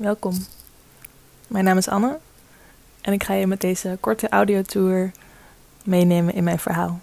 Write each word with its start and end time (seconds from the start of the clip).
welkom. 0.00 0.46
Mijn 1.46 1.64
naam 1.64 1.76
is 1.76 1.88
Anne 1.88 2.18
en 3.00 3.12
ik 3.12 3.24
ga 3.24 3.34
je 3.34 3.46
met 3.46 3.60
deze 3.60 3.96
korte 4.00 4.28
audiotour 4.28 5.10
meenemen 5.84 6.34
in 6.34 6.44
mijn 6.44 6.58
verhaal. 6.58 7.00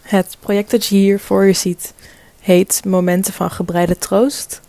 Het 0.00 0.36
project 0.40 0.70
dat 0.70 0.86
je 0.86 0.96
hier 0.96 1.20
voor 1.20 1.44
je 1.44 1.52
ziet 1.52 1.94
heet 2.40 2.84
Momenten 2.84 3.32
van 3.32 3.50
gebreide 3.50 3.98
troost. 3.98 4.60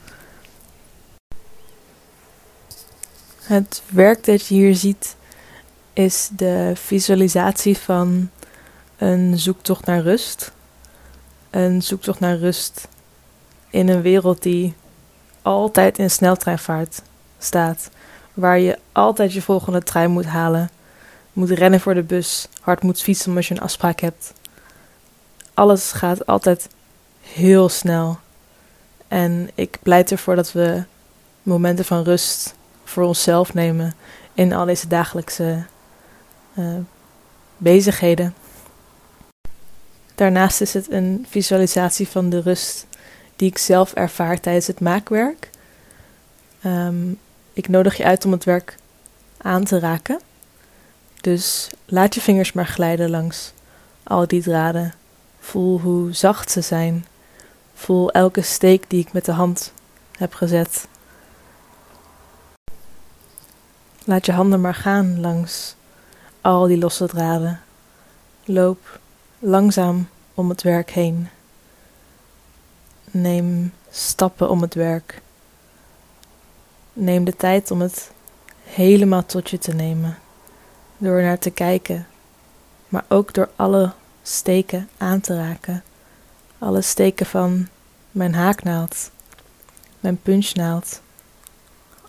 Het 3.42 3.82
werk 3.90 4.24
dat 4.24 4.48
je 4.48 4.54
hier 4.54 4.76
ziet 4.76 5.16
is 5.94 6.30
de 6.32 6.72
visualisatie 6.76 7.78
van 7.78 8.30
een 8.98 9.40
zoektocht 9.40 9.86
naar 9.86 10.02
rust. 10.02 10.52
Een 11.50 11.82
zoektocht 11.82 12.20
naar 12.20 12.38
rust 12.38 12.88
in 13.70 13.88
een 13.88 14.02
wereld 14.02 14.44
die 14.44 14.76
altijd 15.48 15.98
in 15.98 16.10
sneltreinvaart 16.10 17.02
staat. 17.40 17.90
Waar 18.34 18.60
je 18.60 18.78
altijd 18.92 19.34
je 19.34 19.42
volgende 19.42 19.84
trein 19.84 20.12
moet 20.12 20.26
halen. 20.26 20.70
Moet 21.34 21.50
rennen 21.50 21.80
voor 21.80 21.94
de 21.94 22.04
bus. 22.04 22.48
Hard 22.62 22.84
moet 22.84 23.02
fietsen 23.02 23.30
omdat 23.30 23.46
je 23.46 23.54
een 23.54 23.62
afspraak 23.62 24.00
hebt. 24.00 24.34
Alles 25.54 25.92
gaat 25.92 26.26
altijd 26.26 26.68
heel 27.22 27.70
snel. 27.70 28.20
En 29.08 29.50
ik 29.56 29.78
pleit 29.82 30.12
ervoor 30.12 30.36
dat 30.36 30.52
we 30.52 30.84
momenten 31.44 31.86
van 31.86 32.04
rust 32.04 32.56
voor 32.84 33.04
onszelf 33.04 33.54
nemen 33.54 33.96
in 34.34 34.54
al 34.54 34.66
deze 34.66 34.88
dagelijkse 34.88 35.66
uh, 36.54 36.76
bezigheden. 37.58 38.34
Daarnaast 40.16 40.62
is 40.62 40.74
het 40.74 40.92
een 40.92 41.26
visualisatie 41.30 42.08
van 42.08 42.30
de 42.30 42.42
rust 42.42 42.88
die 43.38 43.50
ik 43.50 43.58
zelf 43.58 43.94
ervaar 43.94 44.40
tijdens 44.40 44.68
het 44.68 44.80
maakwerk. 44.80 45.50
Um, 46.66 47.20
ik 47.54 47.68
nodig 47.68 47.98
je 47.98 48.04
uit 48.04 48.26
om 48.26 48.32
het 48.32 48.44
werk 48.44 48.78
aan 49.38 49.64
te 49.64 49.80
raken. 49.80 50.20
Dus 51.22 51.70
laat 51.86 52.16
je 52.16 52.22
vingers 52.22 52.54
maar 52.54 52.68
glijden 52.68 53.10
langs 53.10 53.54
al 54.04 54.28
die 54.28 54.42
draden. 54.42 54.94
Voel 55.40 55.80
hoe 55.80 56.14
zacht 56.14 56.52
ze 56.52 56.62
zijn. 56.62 57.06
Voel 57.74 58.12
elke 58.12 58.42
steek 58.42 58.90
die 58.90 59.00
ik 59.00 59.14
met 59.14 59.26
de 59.26 59.32
hand 59.32 59.74
heb 60.18 60.34
gezet. 60.34 60.88
Laat 64.04 64.26
je 64.26 64.32
handen 64.32 64.62
maar 64.62 64.76
gaan 64.76 65.20
langs 65.20 65.76
al 66.42 66.68
die 66.68 66.78
losse 66.78 67.08
draden. 67.08 67.62
Loop 68.46 69.00
langzaam 69.40 70.10
om 70.34 70.50
het 70.50 70.62
werk 70.62 70.90
heen. 70.90 71.30
Neem 73.12 73.74
stappen 73.90 74.50
om 74.50 74.62
het 74.62 74.74
werk. 74.74 75.22
Neem 76.94 77.24
de 77.24 77.36
tijd 77.36 77.72
om 77.72 77.82
het 77.82 78.12
helemaal 78.64 79.26
tot 79.26 79.50
je 79.50 79.58
te 79.58 79.74
nemen. 79.74 80.18
Door 80.98 81.22
naar 81.22 81.40
te 81.40 81.50
kijken, 81.50 82.08
maar 82.88 83.06
ook 83.08 83.34
door 83.34 83.50
alle 83.56 83.92
steken 84.22 84.90
aan 84.98 85.20
te 85.20 85.36
raken. 85.36 85.84
Alle 86.58 86.82
steken 86.82 87.26
van 87.26 87.68
mijn 88.12 88.34
haaknaald, 88.34 89.12
mijn 90.00 90.22
punchnaald. 90.22 91.02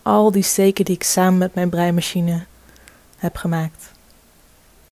Al 0.02 0.30
die 0.30 0.42
steken 0.42 0.84
die 0.84 0.94
ik 0.94 1.02
samen 1.02 1.38
met 1.38 1.54
mijn 1.54 1.70
breimachine 1.70 2.44
heb 3.16 3.36
gemaakt. 3.36 3.90